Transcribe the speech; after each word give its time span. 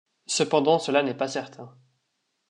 Cependant 0.25 0.79
cela 0.79 1.03
n'est 1.03 1.13
pas 1.13 1.27
certain. 1.27 1.77